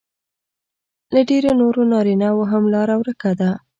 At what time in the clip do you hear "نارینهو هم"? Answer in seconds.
1.91-2.63